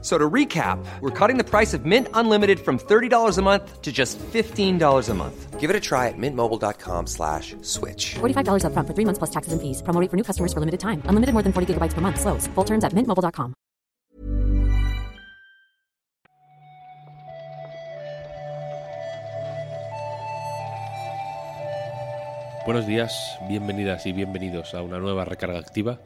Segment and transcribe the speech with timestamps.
[0.00, 3.90] So to recap, we're cutting the price of Mint Unlimited from $30 a month to
[3.90, 5.58] just $15 a month.
[5.58, 8.14] Give it a try at mintmobile.com slash switch.
[8.20, 9.82] $45 upfront for three months plus taxes and fees.
[9.82, 11.02] Promo rate for new customers for limited time.
[11.06, 12.20] Unlimited more than 40 gigabytes per month.
[12.20, 12.46] Slows.
[12.54, 13.54] Full terms at mintmobile.com.
[22.68, 26.00] Buenos días, bienvenidas y bienvenidos a una nueva recarga activa.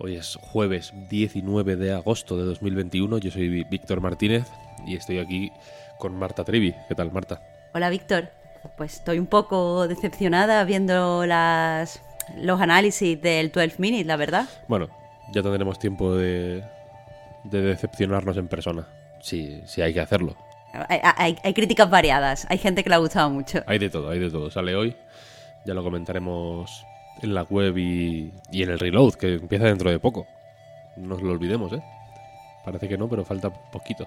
[0.00, 3.18] Hoy es jueves 19 de agosto de 2021.
[3.18, 4.44] Yo soy Víctor Martínez
[4.86, 5.52] y estoy aquí
[5.98, 6.74] con Marta Trevi.
[6.88, 7.42] ¿Qué tal, Marta?
[7.74, 8.30] Hola, Víctor.
[8.76, 12.00] Pues estoy un poco decepcionada viendo las,
[12.36, 14.48] los análisis del 12 Minutes, la verdad.
[14.68, 14.88] Bueno,
[15.32, 16.62] ya tendremos tiempo de,
[17.44, 18.86] de decepcionarnos en persona.
[19.20, 20.36] Sí, sí, hay que hacerlo.
[20.88, 22.46] Hay, hay- hay críticas variadas.
[22.50, 23.62] Hay gente que le ha gustado mucho.
[23.66, 24.48] Hay de todo, hay de todo.
[24.50, 24.94] Sale hoy.
[25.64, 26.84] Ya lo comentaremos
[27.22, 30.26] en la web y, y en el reload, que empieza dentro de poco.
[30.96, 31.82] No lo olvidemos, ¿eh?
[32.64, 34.06] Parece que no, pero falta poquito.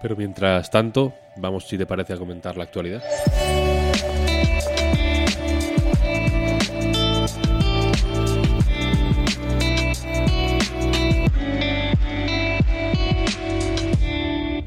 [0.00, 3.02] Pero mientras tanto, vamos, si te parece, a comentar la actualidad.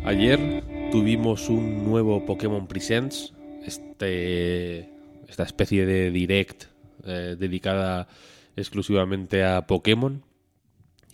[0.05, 3.33] Ayer tuvimos un nuevo Pokémon Presents,
[3.65, 4.89] este,
[5.27, 6.76] esta especie de direct
[7.07, 8.07] eh, dedicada
[8.55, 10.23] exclusivamente a Pokémon,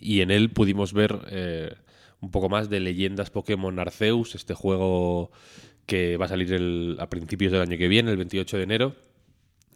[0.00, 1.74] y en él pudimos ver eh,
[2.20, 5.30] un poco más de Leyendas Pokémon Arceus, este juego
[5.86, 8.96] que va a salir a principios del año que viene, el 28 de enero,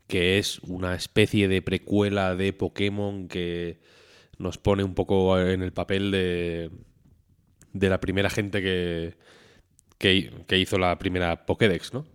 [0.06, 3.78] que es una especie de precuela de Pokémon que
[4.38, 6.70] nos pone un poco en el papel de,
[7.72, 9.16] de la primera gente que,
[9.98, 12.06] que, que hizo la primera Pokédex, ¿no?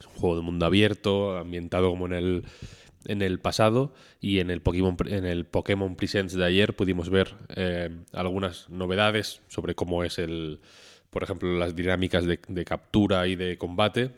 [0.00, 2.44] Es un juego de mundo abierto, ambientado como en el,
[3.06, 7.34] en el pasado y en el Pokémon, en el Pokémon Presents de ayer pudimos ver
[7.54, 10.60] eh, algunas novedades sobre cómo es el,
[11.10, 14.12] por ejemplo, las dinámicas de, de captura y de combate.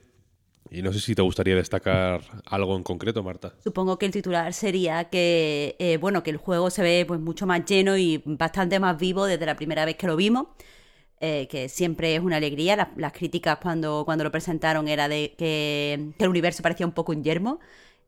[0.70, 3.54] Y no sé si te gustaría destacar algo en concreto, Marta.
[3.64, 7.46] Supongo que el titular sería que, eh, bueno, que el juego se ve pues mucho
[7.46, 10.48] más lleno y bastante más vivo desde la primera vez que lo vimos.
[11.20, 12.92] eh, que siempre es una alegría.
[12.96, 17.12] Las, críticas cuando, cuando lo presentaron era de que, que el universo parecía un poco
[17.12, 17.60] un yermo.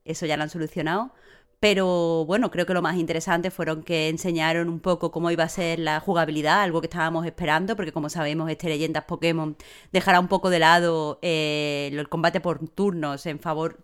[0.05, 1.13] Eso ya lo han solucionado.
[1.61, 5.49] Pero bueno, creo que lo más interesante fueron que enseñaron un poco cómo iba a
[5.49, 9.57] ser la jugabilidad, algo que estábamos esperando, porque como sabemos, este Leyendas Pokémon
[9.93, 13.79] dejará un poco de lado eh, el combate por turnos en favor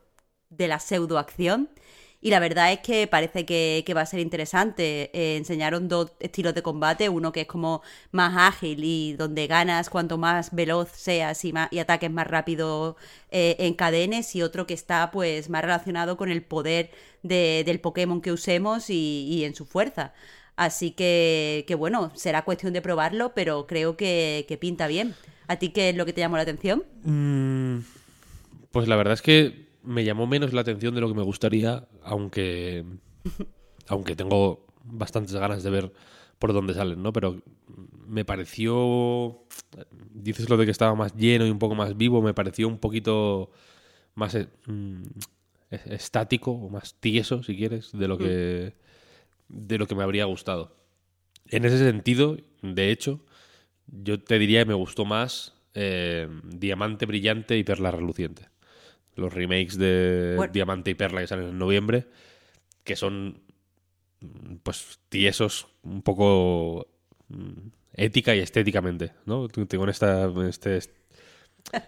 [0.49, 1.69] de la pseudoacción.
[2.21, 5.11] Y la verdad es que parece que, que va a ser interesante.
[5.13, 9.91] Eh, enseñaron dos estilos de combate, uno que es como más ágil y donde ganas
[9.91, 12.97] cuanto más veloz seas y, ataques más rápido
[13.31, 16.91] eh, en cadenes, y otro que está pues más relacionado con el poder
[17.23, 20.13] de- del Pokémon que usemos y, en su fuerza.
[20.57, 25.15] Así que, que bueno, será cuestión de probarlo, pero creo que, que pinta bien.
[25.49, 26.83] ¿A ti qué es lo que te llamó la atención?
[28.73, 31.89] Pues la verdad es que me llamó menos la atención de lo que me gustaría,
[32.03, 32.85] aunque,
[33.89, 35.93] aunque tengo bastantes ganas de ver
[36.39, 37.13] por dónde salen, ¿no?
[37.13, 37.41] Pero
[38.07, 39.45] me pareció,
[40.13, 42.79] dices lo de que estaba más lleno y un poco más vivo, me pareció un
[42.79, 43.51] poquito
[44.15, 45.03] más eh, mm,
[45.71, 48.75] es- estático o más tieso, si quieres, de lo que
[49.49, 50.77] de lo que me habría gustado.
[51.49, 53.21] En ese sentido, de hecho,
[53.87, 58.49] yo te diría que me gustó más eh, Diamante Brillante y Perla Reluciente.
[59.17, 60.53] Los remakes de Bueno.
[60.53, 62.07] Diamante y Perla que salen en noviembre,
[62.85, 63.41] que son
[64.63, 66.89] pues tiesos un poco
[67.29, 69.49] mm, ética y estéticamente, ¿no?
[69.49, 70.81] Tengo esta, este,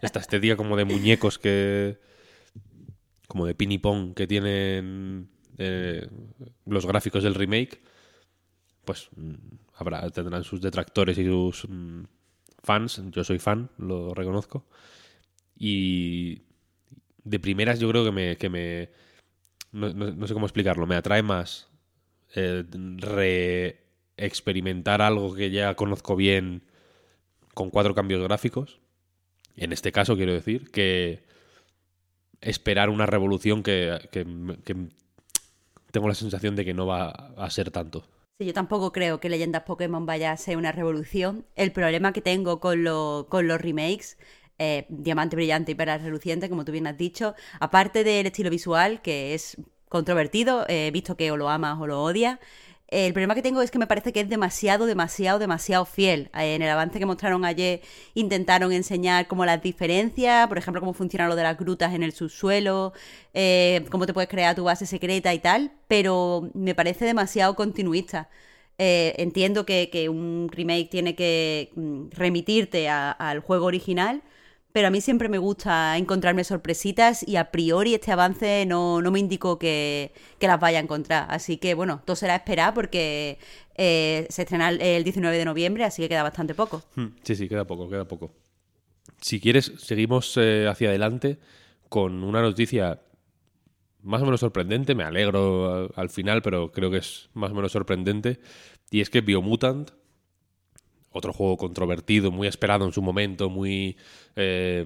[0.02, 1.98] esta estética como de muñecos que
[3.26, 5.28] como de ping pong que tienen
[5.58, 6.08] eh,
[6.66, 7.80] los gráficos del remake
[8.84, 9.34] pues mm,
[9.74, 12.04] habrá tendrán sus detractores y sus mm,
[12.62, 14.64] fans yo soy fan lo reconozco
[15.58, 16.42] y
[17.28, 18.88] de primeras yo creo que me que me
[19.72, 21.68] no, no- sé cómo explicarlo me atrae más
[22.34, 22.64] eh,
[22.98, 23.78] re
[24.16, 26.62] experimentar algo que ya conozco bien
[27.54, 28.80] con cuatro cambios gráficos
[29.56, 31.22] en este caso quiero decir que
[32.40, 34.24] esperar una revolución que, que-
[34.64, 34.76] que
[35.90, 38.04] tengo la sensación de que no va a ser tanto.
[38.38, 41.44] Sí, yo tampoco creo que Leyendas Pokémon vaya a ser una revolución.
[41.56, 44.16] El problema que tengo con, lo- con los remakes,
[44.58, 49.00] eh, Diamante Brillante y Perla Reluciente, como tú bien has dicho, aparte del estilo visual,
[49.02, 49.56] que es
[49.88, 52.38] controvertido, eh, visto que o lo amas o lo odias,
[52.90, 56.30] El problema que tengo es que me parece que es demasiado, demasiado, demasiado fiel.
[56.34, 57.82] Eh, En el avance que mostraron ayer
[58.14, 62.12] intentaron enseñar como las diferencias, por ejemplo, cómo funciona lo de las grutas en el
[62.12, 62.94] subsuelo,
[63.34, 68.30] eh, cómo te puedes crear tu base secreta y tal, pero me parece demasiado continuista.
[68.78, 74.22] Eh, entiendo que, que un remake tiene que mm, remitirte al juego original,
[74.72, 79.10] pero a mí siempre me gusta encontrarme sorpresitas y a priori este avance no, no
[79.10, 81.26] me indicó que, que las vaya a encontrar.
[81.30, 83.38] Así que bueno, todo será esperar porque
[83.76, 86.82] eh, se estrena el- el 19 de noviembre, así que queda bastante poco.
[86.94, 88.32] Hmm, Sí, sí, queda poco, queda poco.
[89.20, 91.38] Si quieres, seguimos eh, hacia adelante
[91.88, 93.00] con una noticia
[94.02, 94.94] más o menos sorprendente.
[94.94, 98.38] Me alegro al, al final, pero creo que es más o menos sorprendente.
[98.90, 99.90] Y es que Biomutant,
[101.12, 103.96] otro juego controvertido, muy esperado en su momento, muy
[104.36, 104.84] eh,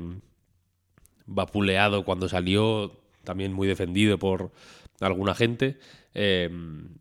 [1.27, 2.93] vapuleado cuando salió,
[3.25, 4.53] también muy defendido por
[5.01, 5.79] alguna gente,
[6.15, 6.51] eh,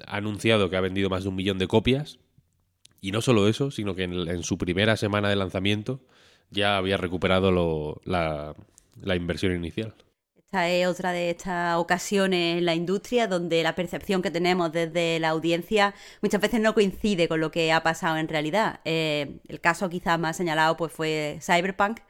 [0.05, 2.19] ha anunciado que ha vendido más de un millón de copias.
[2.99, 6.01] Y no solo eso, sino que en, su primera semana de lanzamiento
[6.51, 9.95] ya había recuperado la inversión inicial.
[10.51, 15.17] Esta es otra de estas ocasiones en la industria donde la percepción que tenemos desde
[15.17, 18.81] la audiencia muchas veces no coincide con lo que ha pasado en realidad.
[18.83, 22.01] Eh, el caso quizás más señalado pues fue Cyberpunk,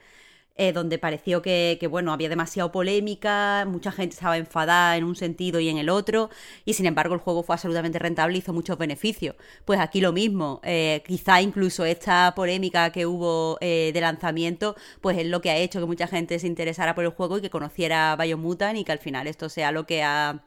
[0.56, 5.59] eh, donde pareció que, bueno, había demasiado polémica, mucha gente estaba enfadada en un sentido
[5.59, 6.30] y en el otro,
[6.65, 9.36] y sin embargo el juego fue absolutamente rentable y hizo muchos beneficios.
[9.65, 15.18] Pues aquí lo mismo, eh, quizá incluso esta polémica que hubo eh, de lanzamiento, pues
[15.18, 17.50] es lo que ha hecho que mucha gente se interesara por el juego y que
[17.50, 20.44] conociera Biomutant y que al final esto sea lo que ha,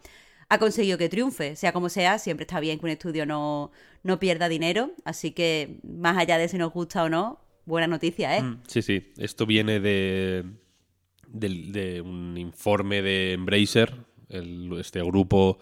[0.49, 1.56] ha conseguido que triunfe.
[1.56, 3.73] Sea como sea, siempre está bien que un estudio no,
[4.03, 8.37] no pierda dinero, así que más allá de si nos gusta o no, buena noticia,
[8.39, 8.43] ¿eh?
[8.67, 9.13] Sí, sí.
[9.19, 10.45] Esto viene de,
[11.29, 13.95] de un informe de Embracer,
[14.29, 15.59] el- este grupo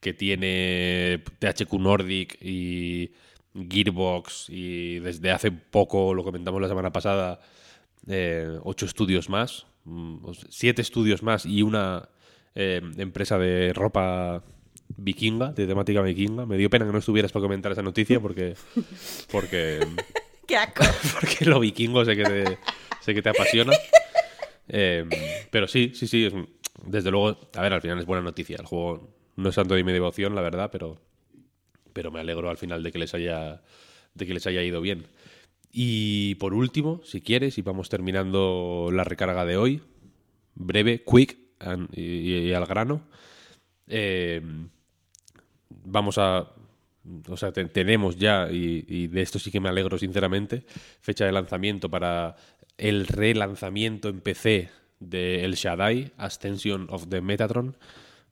[0.00, 3.10] que tiene THQ Nordic y
[3.54, 7.40] Gearbox y desde hace poco, lo comentamos la semana pasada,
[8.06, 10.18] eh, ocho estudios más, mm,
[10.50, 12.08] siete estudios más y una
[12.54, 14.42] eh, empresa de ropa
[14.96, 16.46] vikinga, de temática vikinga.
[16.46, 18.54] Me dio pena que no estuvieras para comentar esa noticia porque...
[19.30, 19.80] porque
[21.20, 22.58] Porque lo vikingo sé que te,
[23.00, 23.72] sé que te apasiona.
[24.68, 25.04] Eh,
[25.50, 26.30] pero sí, sí, sí.
[26.84, 28.56] desde luego, a ver, al final es buena noticia.
[28.58, 31.00] El juego no es santo de mi devoción, la verdad, pero,
[31.92, 33.62] pero me alegro al final de que les haya,
[34.14, 35.06] de que les haya ido bien.
[35.70, 39.82] Y por último, si quieres, y vamos terminando la recarga de hoy,
[40.54, 41.38] breve, quick
[41.92, 43.02] y, al grano.
[43.86, 44.40] eh,
[45.84, 46.48] vamos a
[47.28, 50.64] o sea, te- tenemos ya, y, y de esto sí que me alegro sinceramente,
[51.00, 52.36] fecha de lanzamiento para
[52.76, 54.70] el relanzamiento en PC
[55.00, 57.76] de El Shaddai, Ascension of the Metatron,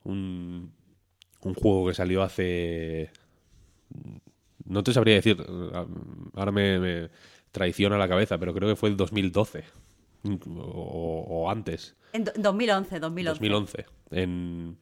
[0.05, 0.73] un,
[1.43, 3.11] un juego que salió hace...
[4.65, 5.37] No te sabría decir,
[6.35, 7.09] ahora me, me
[7.53, 9.63] traiciona la cabeza, pero creo que fue el 2012
[10.49, 11.95] o, o antes.
[12.13, 13.39] En do- 2011, 2011.
[13.39, 14.77] 2011 en,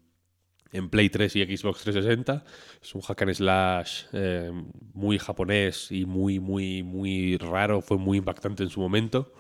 [0.75, 2.45] en Play 3 y Xbox 360.
[2.83, 4.51] Es un hack and slash eh,
[4.93, 7.81] muy japonés y muy, muy, muy raro.
[7.81, 9.33] Fue muy impactante en su momento.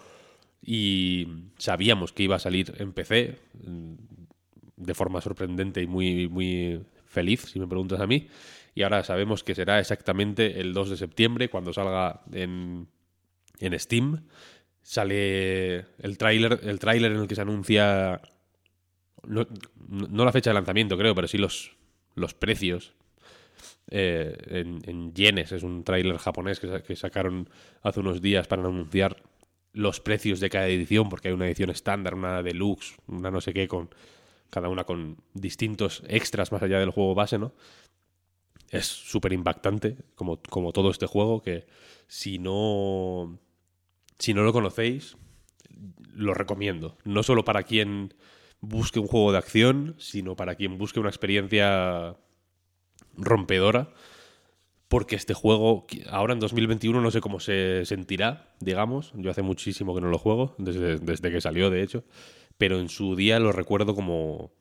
[0.62, 1.26] Y
[1.58, 3.36] sabíamos que iba a salir en PC
[3.66, 3.94] mm,
[4.76, 8.28] de forma sorprendente y muy, muy feliz, si me preguntas a mí.
[8.76, 12.86] Y ahora sabemos que será exactamente el 2 de septiembre cuando salga en,
[13.58, 14.24] en Steam.
[14.82, 18.20] Sale el tráiler, el tráiler en el que se anuncia
[19.26, 21.76] no, la fecha de lanzamiento, creo, pero sí los,
[22.14, 22.94] los precios
[23.90, 25.52] eh, en, en yenes.
[25.52, 27.48] Es un tráiler japonés que sacaron
[27.82, 29.22] hace unos días para anunciar
[29.74, 33.52] los precios de cada edición, porque hay una edición estándar, una deluxe, una no sé
[33.52, 33.90] qué, con
[34.48, 37.52] cada una con distintos extras más allá del juego base, ¿no?
[38.70, 41.66] Es súper impactante, como, como todo este juego, que
[42.06, 43.38] si no,
[44.18, 45.16] si no lo conocéis,
[46.14, 46.96] lo recomiendo.
[47.04, 48.14] No solo para quien
[48.68, 52.16] busque un juego de acción, sino para quien busque una experiencia
[53.16, 53.92] rompedora.
[54.88, 59.12] Porque este juego, ahora en 2021, no sé cómo se sentirá, digamos.
[59.16, 62.04] Yo hace muchísimo que no lo juego, desde, desde que salió, de hecho.
[62.58, 64.52] Pero en su día lo recuerdo como,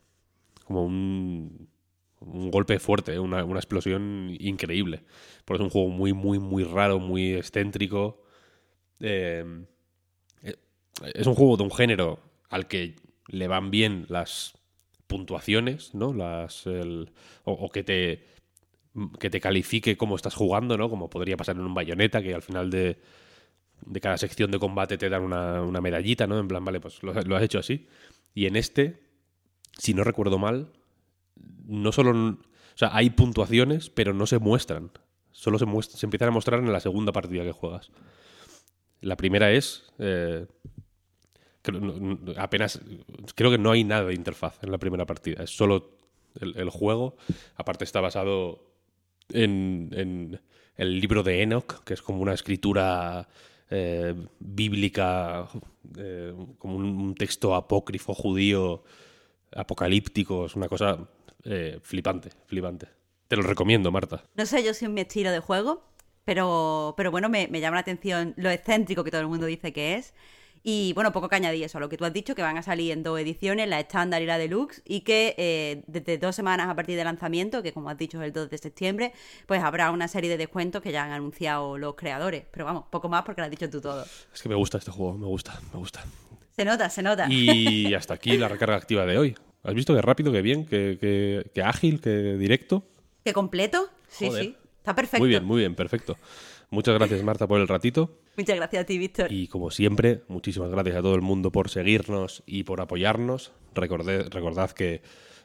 [0.64, 1.68] como un,
[2.20, 3.18] un golpe fuerte, ¿eh?
[3.18, 5.04] una, una explosión increíble.
[5.44, 8.22] Porque es un juego muy, muy, muy raro, muy excéntrico.
[9.00, 9.44] Eh,
[10.42, 10.56] eh,
[11.14, 12.96] es un juego de un género al que
[13.28, 14.54] le van bien las
[15.06, 16.12] puntuaciones, ¿no?
[16.12, 16.64] Las,
[17.44, 18.34] o, que te
[19.18, 20.88] que te califique cómo estás jugando, ¿no?
[20.88, 23.00] Como podría pasar en un bayoneta, que al final de,
[23.86, 26.38] de cada sección de combate te dan una, una medallita, ¿no?
[26.38, 27.88] En plan, vale, pues lo, has hecho así.
[28.34, 29.02] Y en este,
[29.78, 30.72] si no recuerdo mal,
[31.66, 32.12] no solo...
[32.12, 34.90] O sea, hay puntuaciones, pero no se muestran.
[35.32, 35.64] solo se,
[36.04, 37.90] empiezan a mostrar en la segunda partida que juegas.
[39.00, 39.92] La primera es...
[39.98, 40.46] eh,
[42.36, 42.80] apenas...
[43.34, 45.44] Creo que no hay nada de interfaz en la primera partida.
[45.44, 45.90] Es solo
[46.40, 47.16] el, juego.
[47.56, 48.64] Aparte está basado
[49.30, 50.40] en, en
[50.76, 53.28] el libro de Enoch, que es como una escritura
[53.70, 55.48] eh, bíblica,
[55.96, 58.84] eh, como un, texto apócrifo judío
[59.54, 60.46] apocalíptico.
[60.46, 60.98] Es una cosa
[61.44, 62.88] eh, flipante, flipante.
[63.28, 64.24] Te lo recomiendo, Marta.
[64.34, 65.82] No sé yo si es mi estilo de juego,
[66.24, 69.94] pero, pero bueno, me llama la atención lo excéntrico que todo el mundo dice que
[69.94, 70.12] es.
[70.66, 72.62] Y bueno, poco que añadir eso, a lo que tú has dicho, que van a
[72.62, 76.70] salir en dos ediciones, la estándar y la deluxe, y que eh, desde dos semanas
[76.70, 79.12] a partir del lanzamiento, que como has dicho es el 2 de septiembre,
[79.46, 82.44] pues habrá una serie de descuentos que ya han anunciado los creadores.
[82.50, 84.06] Pero vamos, poco más porque lo has dicho tú todo.
[84.32, 86.02] Es que me gusta este juego, me gusta, me gusta.
[86.56, 87.28] Se nota, se nota.
[87.30, 89.34] Y hasta aquí la recarga activa de hoy.
[89.64, 92.84] ¿Has visto qué rápido, qué bien, qué, qué- qué ágil, qué directo?
[93.22, 93.90] ¿Qué completo?
[94.08, 94.44] Sí, Joder.
[94.44, 94.56] sí.
[94.78, 95.18] Está perfecto.
[95.20, 96.18] Muy bien, muy bien, perfecto.
[96.70, 98.18] Muchas gracias, Marta, por el ratito.
[98.36, 99.30] Muchas gracias a ti, Víctor.
[99.32, 103.52] Y como siempre, muchísimas gracias a todo el mundo por seguirnos y por apoyarnos.
[103.74, 105.02] Recordé- recordad que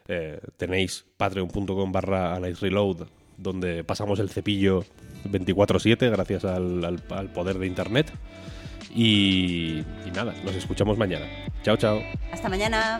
[0.08, 3.08] eh, tenéis patreon.com barra Reload,
[3.38, 4.84] donde pasamos el cepillo
[5.32, 8.12] 24-7 gracias al, al- al poder de Internet.
[8.96, 11.28] Y, y nada, nos escuchamos mañana.
[11.62, 12.02] Chao, chao.
[12.32, 13.00] Hasta mañana.